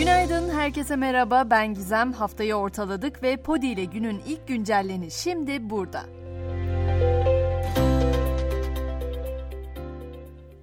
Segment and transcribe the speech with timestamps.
[0.00, 1.50] Günaydın, herkese merhaba.
[1.50, 2.12] Ben Gizem.
[2.12, 6.02] Haftayı ortaladık ve Podi ile günün ilk güncelleni şimdi burada.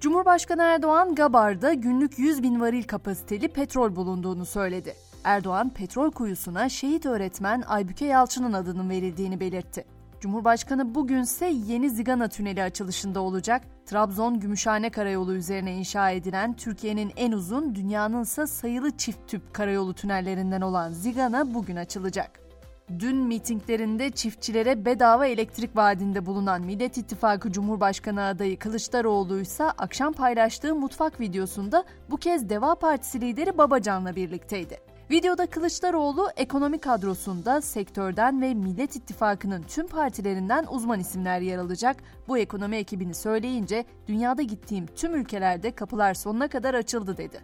[0.02, 4.96] Cumhurbaşkanı Erdoğan Gabar'da günlük 100 bin varil kapasiteli petrol bulunduğunu söyledi.
[5.24, 9.97] Erdoğan petrol kuyusuna şehit öğretmen Aybüke Yalçın'ın adının verildiğini belirtti.
[10.20, 13.62] Cumhurbaşkanı bugünse yeni Zigana Tüneli açılışında olacak.
[13.86, 19.94] Trabzon Gümüşhane Karayolu üzerine inşa edilen Türkiye'nin en uzun, dünyanın ise sayılı çift tüp karayolu
[19.94, 22.40] tünellerinden olan Zigana bugün açılacak.
[23.00, 30.76] Dün mitinglerinde çiftçilere bedava elektrik vaadinde bulunan Millet İttifakı Cumhurbaşkanı adayı Kılıçdaroğlu ise akşam paylaştığı
[30.76, 34.87] mutfak videosunda bu kez Deva Partisi lideri Babacan'la birlikteydi.
[35.12, 41.98] Videoda Kılıçdaroğlu ekonomi kadrosunda sektörden ve Millet İttifakı'nın tüm partilerinden uzman isimler yer alacak.
[42.28, 47.40] Bu ekonomi ekibini söyleyince dünyada gittiğim tüm ülkelerde kapılar sonuna kadar açıldı dedi.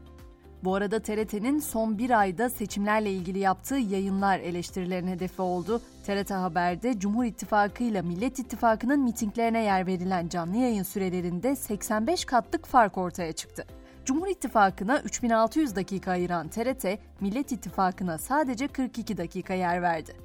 [0.64, 5.82] Bu arada TRT'nin son bir ayda seçimlerle ilgili yaptığı yayınlar eleştirilerin hedefi oldu.
[6.06, 12.66] TRT Haber'de Cumhur İttifakı ile Millet İttifakı'nın mitinglerine yer verilen canlı yayın sürelerinde 85 katlık
[12.66, 13.66] fark ortaya çıktı.
[14.06, 16.86] Cumhur İttifakı'na 3600 dakika ayıran TRT,
[17.20, 20.16] Millet İttifakı'na sadece 42 dakika yer verdi.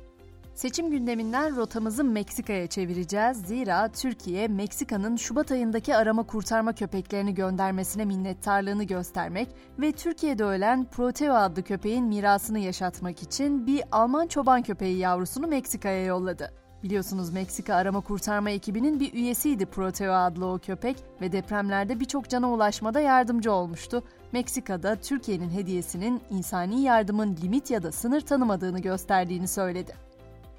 [0.55, 3.37] Seçim gündeminden rotamızı Meksika'ya çevireceğiz.
[3.37, 11.35] Zira Türkiye, Meksika'nın Şubat ayındaki arama kurtarma köpeklerini göndermesine minnettarlığını göstermek ve Türkiye'de ölen Proteo
[11.35, 16.53] adlı köpeğin mirasını yaşatmak için bir Alman çoban köpeği yavrusunu Meksika'ya yolladı.
[16.83, 22.51] Biliyorsunuz Meksika arama kurtarma ekibinin bir üyesiydi Proteo adlı o köpek ve depremlerde birçok cana
[22.53, 24.05] ulaşmada yardımcı olmuştu.
[24.33, 30.08] Meksika'da Türkiye'nin hediyesinin insani yardımın limit ya da sınır tanımadığını gösterdiğini söyledi.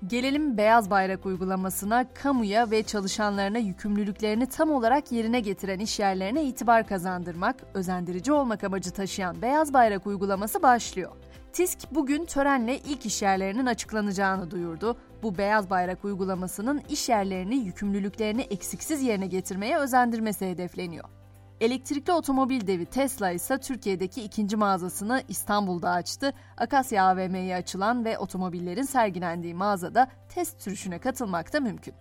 [0.07, 7.55] Gelelim beyaz bayrak uygulamasına, kamuya ve çalışanlarına yükümlülüklerini tam olarak yerine getiren işyerlerine itibar kazandırmak,
[7.73, 11.11] özendirici olmak amacı taşıyan beyaz bayrak uygulaması başlıyor.
[11.53, 14.97] TİSK bugün törenle ilk işyerlerinin açıklanacağını duyurdu.
[15.23, 21.18] Bu beyaz bayrak uygulamasının işyerlerini yükümlülüklerini eksiksiz yerine getirmeye özendirmesi hedefleniyor.
[21.61, 26.33] Elektrikli otomobil devi Tesla ise Türkiye'deki ikinci mağazasını İstanbul'da açtı.
[26.57, 31.93] Akasya AVM'ye açılan ve otomobillerin sergilendiği mağazada test sürüşüne katılmak da mümkün.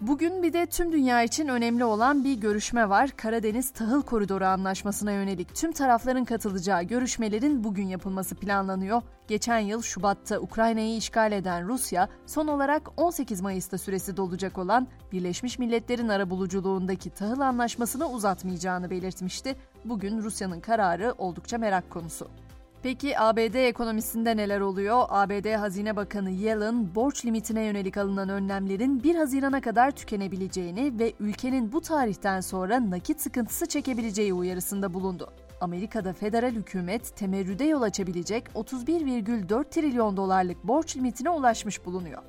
[0.00, 3.10] Bugün bir de tüm dünya için önemli olan bir görüşme var.
[3.16, 9.02] Karadeniz Tahıl Koridoru Anlaşması'na yönelik tüm tarafların katılacağı görüşmelerin bugün yapılması planlanıyor.
[9.28, 15.58] Geçen yıl Şubat'ta Ukrayna'yı işgal eden Rusya, son olarak 18 Mayıs'ta süresi dolacak olan Birleşmiş
[15.58, 19.56] Milletler'in arabuluculuğundaki tahıl anlaşmasını uzatmayacağını belirtmişti.
[19.84, 22.28] Bugün Rusya'nın kararı oldukça merak konusu.
[22.84, 25.04] Peki ABD ekonomisinde neler oluyor?
[25.08, 31.72] ABD Hazine Bakanı Yellen, borç limitine yönelik alınan önlemlerin 1 Haziran'a kadar tükenebileceğini ve ülkenin
[31.72, 35.32] bu tarihten sonra nakit sıkıntısı çekebileceği uyarısında bulundu.
[35.60, 42.22] Amerika'da federal hükümet temerrüde yol açabilecek 31,4 trilyon dolarlık borç limitine ulaşmış bulunuyor.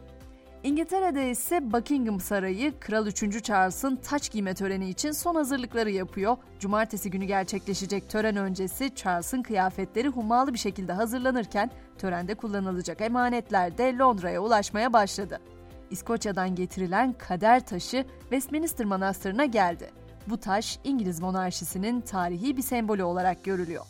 [0.65, 3.43] İngiltere'de ise Buckingham Sarayı Kral 3.
[3.43, 6.37] Charles'ın taç giyme töreni için son hazırlıkları yapıyor.
[6.59, 13.97] Cumartesi günü gerçekleşecek tören öncesi Charles'ın kıyafetleri hummalı bir şekilde hazırlanırken törende kullanılacak emanetler de
[13.97, 15.39] Londra'ya ulaşmaya başladı.
[15.89, 19.91] İskoçya'dan getirilen kader taşı Westminster Manastırı'na geldi.
[20.27, 23.85] Bu taş İngiliz monarşisinin tarihi bir sembolü olarak görülüyor.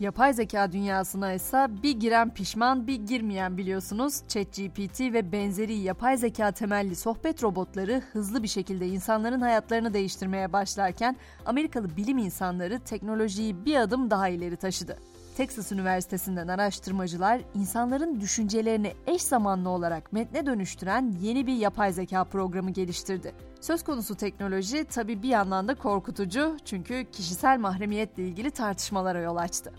[0.00, 4.22] Yapay zeka dünyasına ise bir giren pişman bir girmeyen biliyorsunuz.
[4.28, 11.16] ChatGPT ve benzeri yapay zeka temelli sohbet robotları hızlı bir şekilde insanların hayatlarını değiştirmeye başlarken
[11.46, 14.98] Amerikalı bilim insanları teknolojiyi bir adım daha ileri taşıdı.
[15.36, 22.70] Texas Üniversitesi'nden araştırmacılar insanların düşüncelerini eş zamanlı olarak metne dönüştüren yeni bir yapay zeka programı
[22.70, 23.32] geliştirdi.
[23.60, 29.72] Söz konusu teknoloji tabi bir yandan da korkutucu çünkü kişisel mahremiyetle ilgili tartışmalara yol açtı.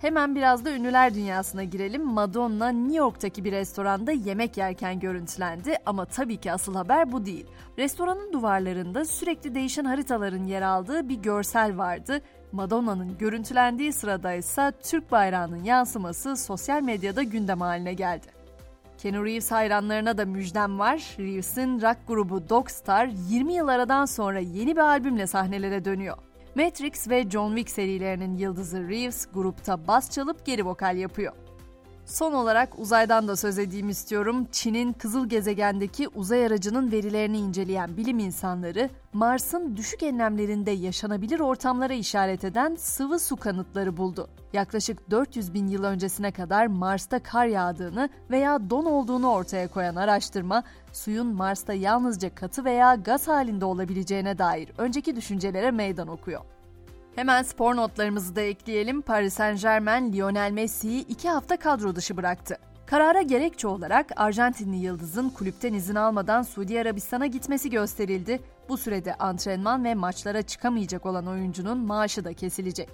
[0.00, 2.04] Hemen biraz da ünlüler dünyasına girelim.
[2.04, 7.46] Madonna New York'taki bir restoranda yemek yerken görüntülendi ama tabii ki asıl haber bu değil.
[7.78, 12.20] Restoranın duvarlarında sürekli değişen haritaların yer aldığı bir görsel vardı.
[12.52, 18.26] Madonna'nın görüntülendiği sırada ise Türk bayrağının yansıması sosyal medyada gündem haline geldi.
[18.98, 21.16] Keanu Reeves hayranlarına da müjdem var.
[21.18, 26.16] Reeves'in rock grubu Dogstar 20 yıl aradan sonra yeni bir albümle sahnelere dönüyor.
[26.56, 31.32] Matrix ve John Wick serilerinin yıldızı Reeves grupta bas çalıp geri vokal yapıyor.
[32.06, 34.46] Son olarak uzaydan da söz edeyim istiyorum.
[34.52, 42.44] Çin'in kızıl gezegendeki uzay aracının verilerini inceleyen bilim insanları Mars'ın düşük enlemlerinde yaşanabilir ortamlara işaret
[42.44, 44.28] eden sıvı su kanıtları buldu.
[44.52, 50.62] Yaklaşık 400 bin yıl öncesine kadar Mars'ta kar yağdığını veya don olduğunu ortaya koyan araştırma,
[50.92, 56.40] suyun Mars'ta yalnızca katı veya gaz halinde olabileceğine dair önceki düşüncelere meydan okuyor.
[57.16, 59.02] Hemen spor notlarımızı da ekleyelim.
[59.02, 62.58] Paris Saint Germain Lionel Messi'yi iki hafta kadro dışı bıraktı.
[62.86, 68.40] Karara gerekçe olarak Arjantinli yıldızın kulüpten izin almadan Suudi Arabistan'a gitmesi gösterildi.
[68.68, 72.90] Bu sürede antrenman ve maçlara çıkamayacak olan oyuncunun maaşı da kesilecek.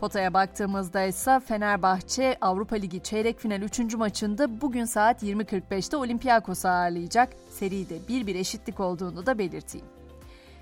[0.00, 3.94] Potaya baktığımızda ise Fenerbahçe Avrupa Ligi çeyrek final 3.
[3.94, 7.32] maçında bugün saat 20.45'te Olympiakos'u ağırlayacak.
[7.50, 9.99] Seride 1-1 eşitlik olduğunu da belirteyim.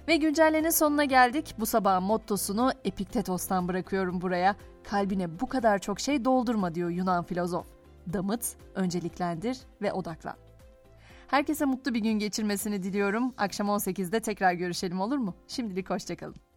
[0.09, 1.55] Ve güncellenin sonuna geldik.
[1.59, 4.57] Bu sabahın mottosunu Epiktetos'tan bırakıyorum buraya.
[4.85, 7.67] Kalbine bu kadar çok şey doldurma diyor Yunan filozof.
[8.13, 10.37] Damıt, önceliklendir ve odaklan.
[11.27, 13.35] Herkese mutlu bir gün geçirmesini diliyorum.
[13.39, 15.35] Akşam 18'de tekrar görüşelim olur mu?
[15.49, 16.48] Şimdilik hoşçakalın.